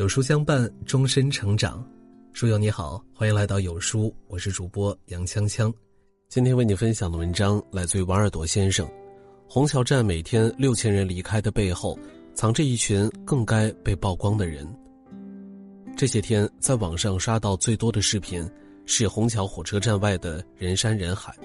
[0.00, 1.86] 有书相伴，终身成长。
[2.32, 5.70] 书友你好，欢迎来到有书，我是主播杨锵锵。
[6.26, 8.88] 今天为你分享的文章来自于王尔朵先生。
[9.46, 11.98] 虹桥站每天六千人离开的背后，
[12.32, 14.66] 藏着一群更该被曝光的人。
[15.98, 18.50] 这些天在网上刷到最多的视频
[18.86, 21.36] 是虹桥火车站外的人山人海。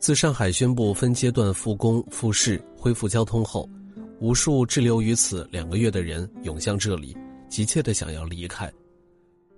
[0.00, 3.70] 自上海宣布分阶段复工复市、恢复交通后，
[4.18, 7.16] 无数滞留于此两个月的人涌向这里，
[7.48, 8.72] 急切的想要离开。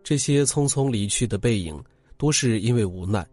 [0.02, 1.82] 这些匆匆离去的背影，
[2.16, 3.26] 多是因为无奈。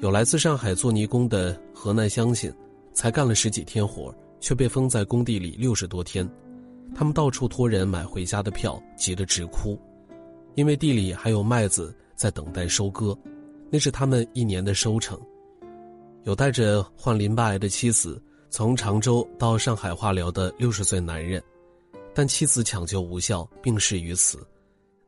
[0.00, 2.52] 有来自上海做泥工的河南乡亲，
[2.92, 6.28] 才干了十几天活，却被封在工地里六十多天。
[6.94, 9.78] 他们到处托人买回家的票，急得直哭，
[10.54, 13.16] 因为地里还有麦子在等待收割，
[13.70, 15.18] 那是他们一年的收成。
[16.24, 21.42] 有带着患淋巴癌的妻子从常州到上海化疗的六十岁男人，
[22.14, 24.46] 但妻子抢救无效，病逝于此。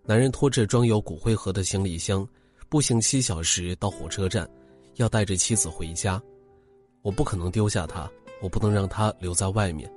[0.04, 2.26] 男人拖着装有骨灰盒的行李箱，
[2.68, 4.48] 步行七小时到火车站，
[4.96, 6.20] 要带着妻子回家。
[7.02, 8.10] 我不可能丢下他，
[8.42, 9.90] 我不能让他留在外面。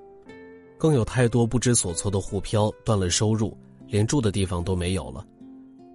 [0.78, 5.26] 更有太多不知所措的沪漂断了收入，连住的地方都没有了，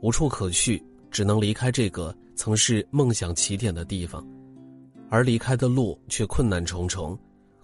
[0.03, 4.27] 无处可去，只能离开这个曾是梦想起点的地方。
[5.11, 7.17] 而离开的路却困难重重，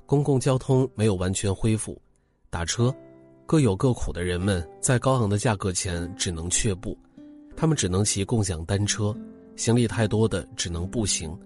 [0.06, 2.00] 公共交通没有完全恢复，
[2.48, 2.94] 打车，
[3.50, 6.96] 各有各苦的人们在高昂的价格前只能却步，
[7.56, 9.12] 他们只能骑共享单车，
[9.56, 11.36] 行李太多的只能步行，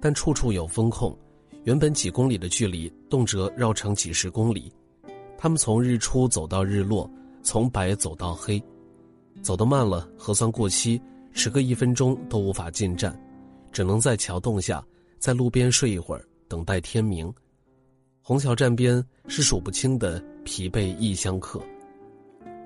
[0.00, 1.16] 但处处有风控，
[1.62, 4.68] 原本几公里的距离动辄绕成几十公里，
[5.38, 7.08] 他们从日出走到日落，
[7.44, 8.60] 从白走到黑，
[9.40, 11.00] 走得慢了核酸过期，
[11.34, 13.16] 迟个一分钟都无法进站，
[13.70, 14.84] 只能在桥洞下。
[15.20, 17.32] 在路边睡一会儿，等待天明。
[18.22, 21.60] 虹桥站边是数不清的疲惫异乡客。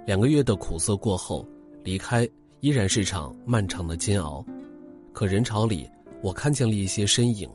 [0.06, 1.46] 两个月的苦涩过后，
[1.82, 2.28] 离开
[2.60, 4.44] 依然是场漫长的煎熬。
[5.12, 5.88] 可人潮里，
[6.22, 7.48] 我看见了一些身影。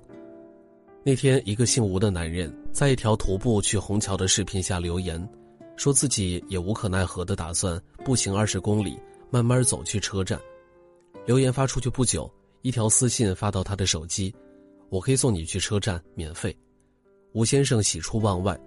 [1.04, 5.28] 那天，一个姓吴的男人在一条徒步去虹桥的视频下留言，
[5.76, 8.98] 说自己也无可奈何的打算步行二十公里，
[9.30, 10.40] 慢慢走去车站。
[11.26, 12.32] 留言发出去不久，
[12.62, 14.34] 一条私信发到他的手机。
[14.90, 16.56] 我可以送你去车站，免费。
[17.34, 18.58] 吴先生喜出望外。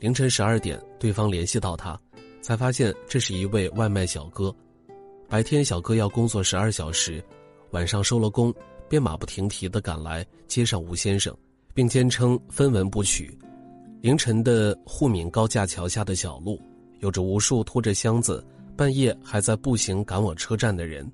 [0.00, 2.00] 凌晨十二点，对方联系到他，
[2.40, 4.54] 才发现这是一位外卖小哥。
[5.28, 7.22] 白天小哥要工作十二小时，
[7.72, 8.52] 晚上收了工，
[8.88, 11.36] 便马不停蹄地赶来接上吴先生，
[11.74, 13.36] 并坚称分文不取。
[14.00, 16.58] 凌晨的沪闵高架桥下的小路，
[17.00, 18.42] 有着无数拖着箱子
[18.74, 21.06] 半夜还在步行赶往车站的人。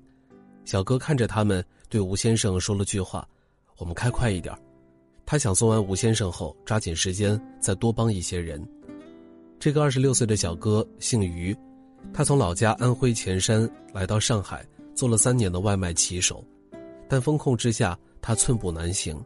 [0.63, 3.27] 小哥看着他们，对吴先生说了句话。
[3.79, 4.57] 我们开快一点
[5.29, 8.65] 他想送完吴先生后，抓紧时间再多帮一些人。
[9.59, 11.53] 这个二十六岁的小哥姓于，
[12.13, 14.65] 他从老家安徽潜山来到上海，
[14.95, 16.41] 做了三年的外卖骑手，
[17.09, 19.21] 但风控之下，他寸步难行。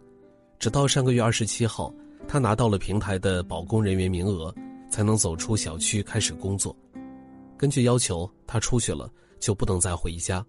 [0.57, 1.94] 直到上个月二十七号，
[2.28, 4.51] 他拿到了平台的保工人员名额，
[4.89, 6.75] 才能走出小区开始工作。
[7.59, 9.07] 根据要求，他出去了
[9.39, 10.44] 就不能再回家。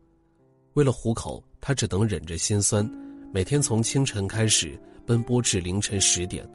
[0.73, 2.91] 为了糊口，他只能忍着心酸。
[3.35, 6.47] 每天从清晨开始奔波至凌晨十点，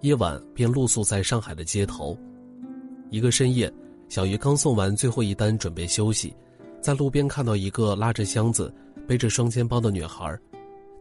[0.00, 2.18] 夜晚便露宿在上海的街头。
[3.10, 3.72] 一个深夜，
[4.08, 6.34] 小鱼刚送完最后一单，准备休息，
[6.80, 8.74] 在路边看到一个拉着箱子、
[9.06, 10.36] 背着双肩包的女孩，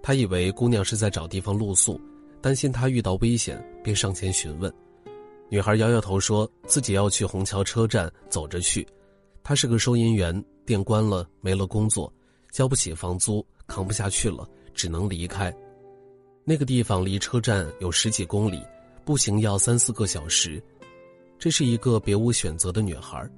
[0.03, 1.99] 他以为姑娘是在找地方露宿，
[2.39, 4.71] 担心她遇到危险，便上前询问。
[5.49, 8.87] 女孩摇摇头，说自己要去虹桥车站走着去。
[9.41, 12.13] 她是个收银员，店关了，没了工作，
[12.51, 14.47] 交不起房租，扛不下去了。
[14.73, 15.53] 只能离开，
[16.43, 18.61] 那个地方离车站有十几公里，
[19.05, 20.61] 步行要三四个小时。
[21.37, 23.29] 这是一个别无选择的女孩，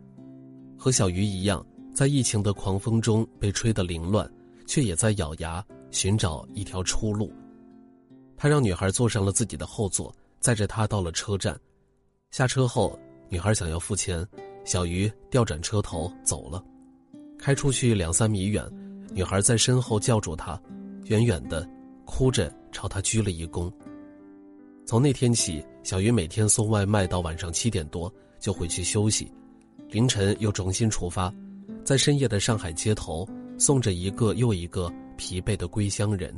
[0.78, 4.28] 和小鱼一样，在疫情的狂风中被吹得凌乱，
[4.66, 7.32] 却也在咬牙寻找一条出路。
[8.36, 11.56] 他让女孩坐上了自己的后座，载着她到了车站。
[12.32, 12.98] 下车后，
[13.30, 14.26] 女孩想要付钱，
[14.66, 16.64] 小鱼调转车头走了。
[17.38, 18.66] 开出去两三米远，
[19.14, 20.60] 女孩在身后叫住他。
[21.12, 21.70] 远远的，
[22.06, 23.70] 哭着朝他鞠了一躬。
[24.86, 29.30] 从那天起，小鱼每天送外卖到晚上七点多就回去休息，
[29.90, 31.34] 凌晨又重新出发，
[31.84, 33.28] 在深夜的上海街头
[33.58, 36.34] 送着一个又一个疲惫的归乡人。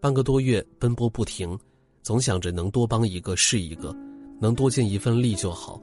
[0.00, 1.56] 半个多月奔波不停，
[2.02, 3.94] 总想着能多帮一个是一个，
[4.40, 5.80] 能多尽一份力就好。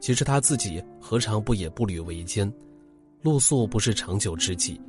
[0.00, 2.52] 其实他自己何尝不也步履维艰？
[3.22, 4.80] 露宿不是长久之计。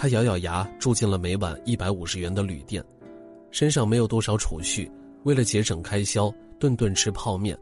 [0.00, 2.82] 他咬咬牙，住进了每晚一百五十元的旅店，
[3.50, 4.90] 身上没有多少储蓄，
[5.24, 7.54] 为了节省开销，顿顿吃泡面，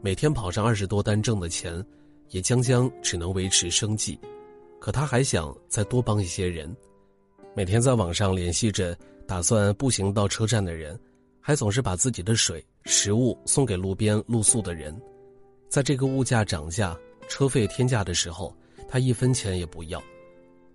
[0.00, 1.84] 每天跑上二十多单挣的钱，
[2.30, 4.16] 也将将只能维持生计。
[4.78, 6.72] 可他还想再多帮一些人，
[7.56, 10.96] 每天在网上联系着打算步行到车站的人，
[11.40, 14.96] 还总是把自己的水、食物送给路边露宿的人。
[15.68, 18.56] 在这个物价涨价、车费天价的时候，
[18.88, 20.00] 他一分钱也不要，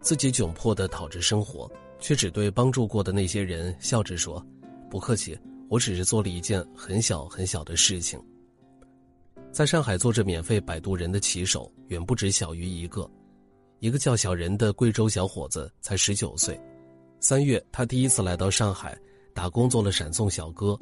[0.01, 1.69] 自己窘迫的讨着生活，
[1.99, 4.43] 却只对帮助过的那些人笑着说
[4.89, 5.37] ：“不客气，
[5.67, 8.19] 我只是做了一件很小很小的事情。”
[9.51, 13.09] 在上海做着免费摆渡人的骑手，远不止小于一个。
[13.79, 16.59] 一个叫小仁的贵州小伙子才十九岁，
[17.19, 18.97] 三月他第一次来到上海
[19.33, 20.79] 打工，做了闪送小哥。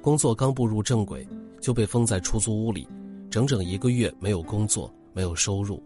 [0.00, 1.26] 工作刚步入正轨，
[1.60, 2.88] 就被封在出租屋里，
[3.30, 5.82] 整整一个月没有工作，没有收入。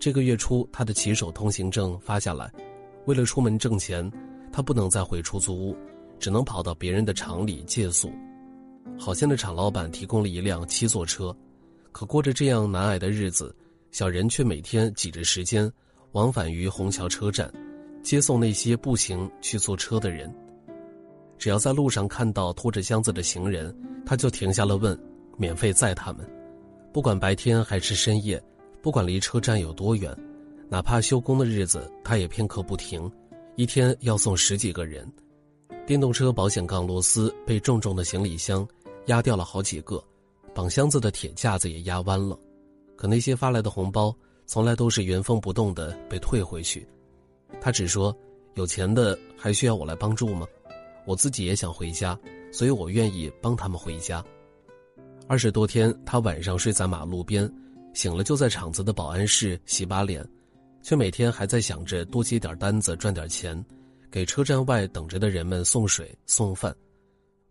[0.00, 2.50] 这个月初，他的骑手通行证发下来，
[3.04, 4.10] 为了出门挣钱，
[4.50, 5.76] 他不能再回出租屋，
[6.18, 8.10] 只能跑到别人的厂里借宿。
[8.98, 11.36] 好心的厂老板提供了一辆七座车，
[11.92, 13.54] 可过着这样难挨的日子。
[13.90, 15.70] 小人却每天挤着时间，
[16.12, 17.52] 往返于虹桥车站，
[18.02, 20.34] 接送那些步行去坐车的人。
[21.36, 23.76] 只要在路上看到拖着箱子的行人，
[24.06, 24.98] 他就停下了问
[25.36, 26.26] ：“免费载他们？”
[26.90, 28.42] 不管白天还是深夜，
[28.82, 30.16] 不管离车站有多远，
[30.68, 33.10] 哪怕休工的日子，他也片刻不停，
[33.56, 35.06] 一天要送十几个人。
[35.86, 38.66] 电动车保险杠螺丝被重重的行李箱
[39.06, 40.02] 压掉了好几个，
[40.54, 42.38] 绑箱子的铁架子也压弯了。
[42.96, 44.14] 可那些发来的红包，
[44.46, 46.86] 从来都是原封不动的被退回去。
[47.60, 48.16] 他只说
[48.54, 50.46] ：“有钱的还需要我来帮助吗？
[51.06, 52.18] 我自己也想回家，
[52.52, 54.24] 所以我愿意帮他们回家。”
[55.26, 57.50] 二十多天，他晚上睡在马路边，
[57.92, 60.26] 醒了就在厂子的保安室洗把脸，
[60.82, 63.62] 却每天还在想着多接点单子赚点钱，
[64.10, 66.74] 给车站外等着的人们送水送饭。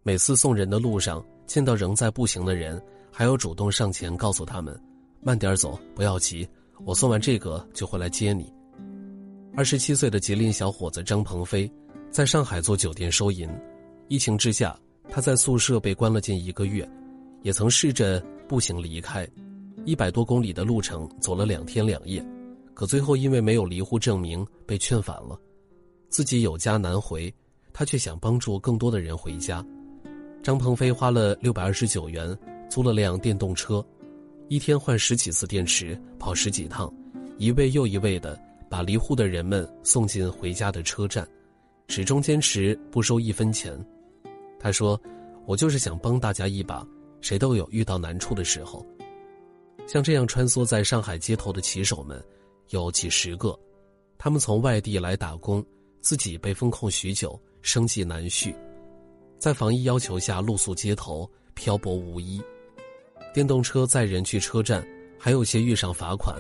[0.03, 2.81] 每次送人的路上，见到仍在步行的人，
[3.11, 4.79] 还要主动上前告诉他们。
[5.21, 6.47] 慢点走，不要急，
[6.85, 8.51] 我送完这个就会来接你。
[9.55, 11.69] 二十七岁的吉林小伙子张鹏飞，
[12.09, 13.49] 在上海做酒店收银。
[14.07, 16.89] 疫情之下，他在宿舍被关了近一个月，
[17.41, 19.27] 也曾试着步行离开，
[19.85, 22.25] 一百多公里的路程走了两天两夜，
[22.73, 25.39] 可最后因为没有离沪证明被劝返了。
[26.09, 27.33] 自己有家难回，
[27.73, 29.65] 他却想帮助更多的人回家。
[30.41, 32.37] 张鹏飞花了六百二十九元
[32.69, 33.85] 租了辆电动车。
[34.47, 36.91] 一天换十几次电池，跑十几趟，
[37.37, 41.27] 一位又一位的把离沪的人们送进回家的车站，
[41.87, 43.77] 始终坚持不收一分钱。
[44.59, 44.99] 他说
[45.45, 46.85] ：“我就是想帮大家一把，
[47.21, 48.83] 谁都有遇到难处的时候。”
[49.91, 52.23] 像这样穿梭在上海街头的骑手们，
[52.69, 53.59] 有几十个，
[54.19, 55.65] 他们从外地来打工，
[55.99, 58.55] 自己被封控许久，生计难续，
[59.39, 62.39] 在防疫要求下露宿街头，漂泊无依。
[63.33, 64.87] 电动车载人去车站，
[65.17, 66.35] 还有些遇上罚款，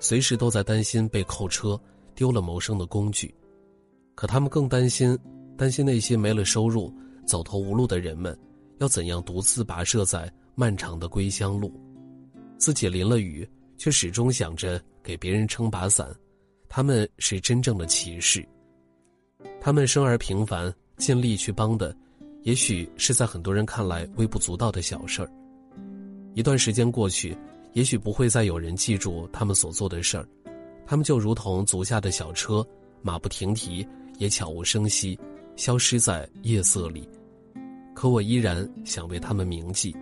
[0.00, 1.78] 随时都在担心被扣车，
[2.14, 3.34] 丢了谋生的工具。
[4.14, 5.14] 可他们更担心，
[5.58, 6.90] 担心那些没了收入、
[7.26, 8.34] 走投无路的人们，
[8.78, 11.70] 要怎样独自跋涉在漫长的归乡路？
[12.64, 13.46] 自己淋了雨，
[13.76, 16.08] 却始终想着给别人撑把伞。
[16.66, 18.42] 他们是真正的骑士。
[19.60, 21.94] 他们生而平凡，尽力去帮的，
[22.42, 25.30] 也许是在很多人看来微不足道的小事儿。
[26.32, 27.36] 一段时间过去，
[27.74, 30.26] 也许不会再有人记住他们所做的事儿，
[30.86, 32.66] 他们就如同足下的小车，
[33.02, 35.20] 马不停蹄，也悄无声息，
[35.54, 37.06] 消失在夜色里。
[37.94, 39.94] 可我依然想为他们铭记。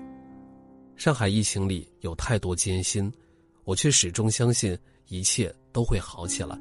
[0.97, 3.13] 上海疫情里有太多艰辛，
[3.65, 6.59] 我却始终相信一切都会好起来，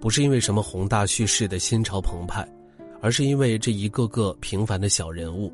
[0.00, 2.46] 不是因为什么宏大叙事的心潮澎湃，
[3.00, 5.52] 而是因为这一个个平凡的小人物，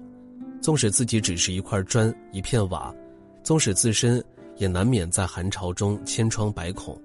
[0.61, 2.95] 纵使自己只是一块砖一片瓦。
[3.43, 4.23] 纵使自身
[4.57, 7.01] 也难免在寒潮中千疮百孔，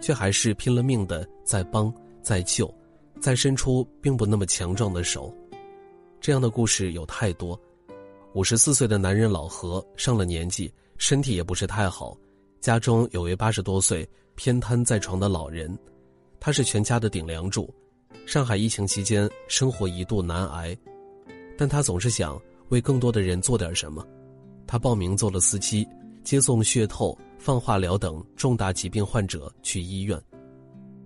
[0.00, 2.72] 却还是拼了命的在帮、在救、
[3.20, 5.34] 在伸出并不那么强壮的手。
[6.20, 7.58] 这样的故事有太多。
[8.38, 12.16] 五十四岁的男人老何上了年纪，身体也不是太好，
[12.60, 15.76] 家中有位八十多岁偏瘫在床的老人，
[16.38, 17.68] 他是全家的顶梁柱。
[18.26, 20.78] 上海疫情期间，生活一度难挨，
[21.56, 24.06] 但他总是想为更多的人做点什么。
[24.68, 25.84] 他报名做了司机，
[26.22, 30.16] 接送血透、放化疗等重大疾病患者去医院。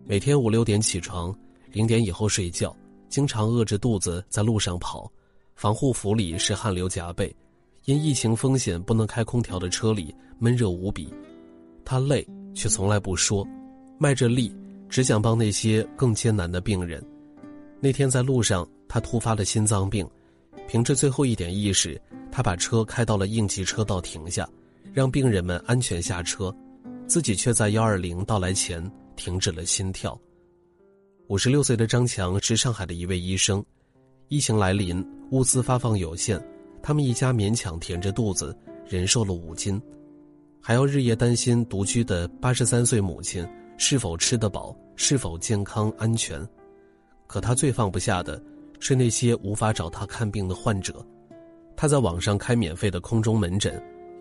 [0.04, 1.34] 每天五六点起床，
[1.70, 2.76] 零点以后睡觉，
[3.08, 5.10] 经常饿着肚子在路上跑。
[5.54, 7.34] 防护服里是汗流浃背，
[7.84, 11.12] 因疫情风险不能开空调的车里闷热无比。
[11.84, 13.46] 他累，却从来不说，
[13.98, 14.54] 卖着力，
[14.88, 17.04] 只想帮那些更艰难的病人。
[17.80, 20.08] 那天在路上，他突发了心脏病。
[20.68, 24.48] 凭着最后一点意识，他把车开到了应急车道停下，
[24.92, 26.54] 让病人们安全下车。
[27.06, 28.82] 自己却在幺二零到来前
[29.16, 30.18] 停止了心跳。
[31.26, 33.62] 五十六岁的张强是上海的一位医生，
[34.32, 36.42] 疫情来临，物资发放有限，
[36.82, 38.56] 他们一家勉强填着肚子，
[38.88, 39.78] 人瘦了五斤，
[40.58, 43.46] 还要日夜担心独居的八十三岁母亲
[43.76, 46.40] 是否吃得饱，是否健康安全。
[47.26, 48.42] 可他最放不下的，
[48.80, 51.06] 是那些无法找他看病的患者。
[51.76, 53.78] 他在网上开免费的空中门诊，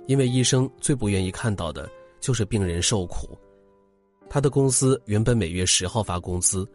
[0.07, 1.89] 因为医生最不愿意看到的
[2.19, 3.29] 就是病人受苦。
[4.29, 6.67] 他的公司原本每月十号发工资。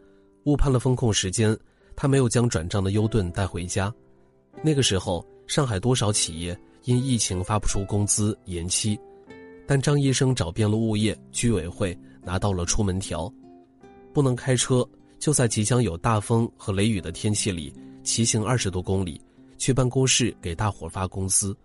[0.45, 1.55] 误判了风控时间，
[1.97, 3.93] 他没有将转账的优盾带回家。
[4.61, 8.97] 那个时候，上海多少企业因疫情发不出工资延期，
[9.65, 13.31] 但张医生找遍了物业、居委会，拿到了出门条，
[14.13, 14.87] 不能开车，
[15.17, 17.73] 就在即将有大风和雷雨的天气里，
[18.03, 19.19] 骑行二十多公里
[19.57, 21.55] 去办公室给大伙发工资。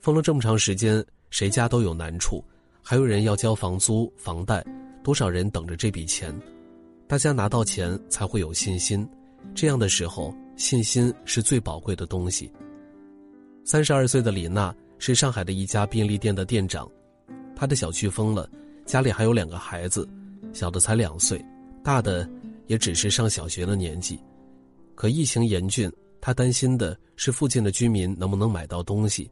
[0.00, 2.42] 封了这么长时间，谁家都有难处，
[2.82, 4.64] 还有人要交房租、房贷，
[5.02, 6.34] 多少人等着这笔钱。
[7.06, 9.06] 大家拿到钱才会有信心，
[9.52, 12.50] 这样的时候，信心是最宝贵的东西。
[13.64, 16.88] 三十二岁的李娜是上海的一家便利店的店长，
[17.56, 18.48] 她的小区封了，
[18.86, 20.08] 家里还有两个孩子，
[20.52, 21.44] 小的才两岁，
[21.82, 22.28] 大的
[22.66, 24.18] 也只是上小学的年纪。
[24.94, 29.30] 可疫情严峻，她担心的是附近的居民能不能买到东西，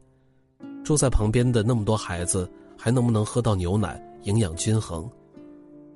[0.83, 5.09] 住在旁边的那么多孩子还能不能喝到牛奶，营养均衡。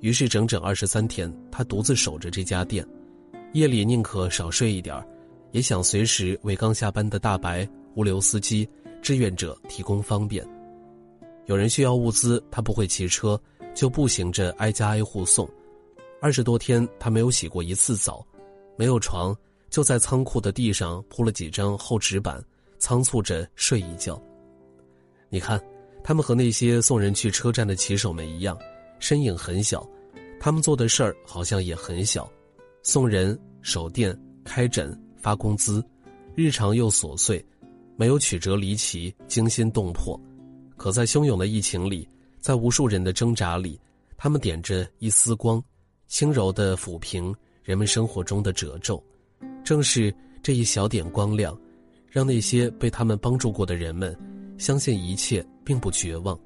[0.00, 2.86] 于是，整整二十三天，他独自守着这家店，
[3.52, 5.02] 夜里宁可少睡一点
[5.52, 8.68] 也想随时为刚下班的大白、物流司机、
[9.00, 10.46] 志愿者提供方便。
[11.46, 13.40] 有人需要物资，他不会骑车，
[13.74, 15.48] 就步行着挨家挨户送。
[16.20, 18.26] 二十多天，他没有洗过一次澡，
[18.76, 19.34] 没有床，
[19.70, 22.44] 就在仓库的地上铺了几张厚纸板，
[22.78, 24.20] 仓促着睡一觉。
[25.30, 25.58] 你看，
[26.04, 28.58] 他们和那些送人去车站的骑手们一样。
[28.98, 29.88] 身影很小，
[30.38, 32.30] 他们做的事儿好像也很小，
[32.90, 35.84] 送人、守店、开诊、发工资，
[36.34, 37.44] 日常又琐碎，
[37.96, 40.18] 没有曲折离奇、惊心动魄。
[40.74, 42.08] 可在汹涌的疫情里，
[42.40, 43.78] 在无数人的挣扎里，
[44.16, 45.62] 他们点着一丝光，
[46.06, 47.30] 轻柔的抚平
[47.62, 49.04] 人们生活中的褶皱。
[49.62, 50.10] 正是
[50.42, 51.54] 这一小点光亮，
[52.08, 54.16] 让那些被他们帮助过的人们，
[54.56, 56.40] 相信一切并不绝望。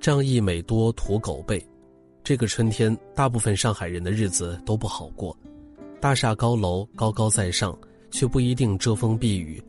[0.00, 1.62] 仗义每多屠狗辈，
[2.24, 5.36] 这个春天，大部分上海人的日子都不好过。
[6.00, 7.78] 大厦高楼高高在上，
[8.10, 9.62] 却不一定遮风避雨；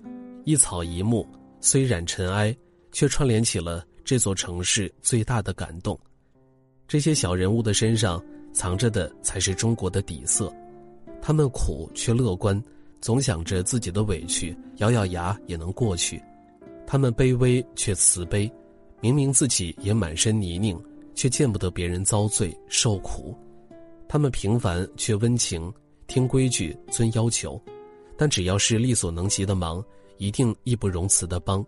[0.45, 1.27] 一草一木
[1.59, 2.55] 虽染尘埃，
[2.93, 5.99] 却串联起了这座城市最大的感动。
[6.87, 10.49] 这些小人物的身上藏着的才是中国的底色，
[11.21, 12.63] 他们苦却乐观，
[13.01, 16.17] 总想着自己的委屈，咬咬牙也能过去；
[16.87, 18.49] 他们卑微却慈悲。
[19.01, 20.81] 明明自己也满身泥泞，
[21.15, 23.35] 却见不得别人遭罪受苦。
[24.07, 25.73] 他们平凡却温情，
[26.05, 27.59] 听规矩遵要求，
[28.15, 29.83] 但只要是力所能及的忙，
[30.17, 31.65] 一定义不容辞的帮。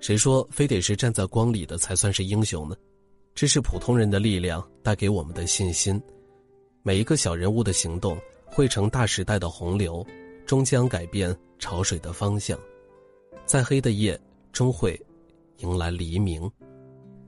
[0.00, 2.76] 谁说非得是站在光里的才算是英雄呢？
[3.34, 6.00] 这是普通人的力量带给我们的信心。
[6.82, 10.06] 每一个小人物的行动，汇成大时代的洪流，
[10.44, 12.58] 终将改变潮水的方向。
[13.46, 14.20] 再黑的夜，
[14.52, 15.00] 终会。
[15.58, 16.48] 迎来黎明。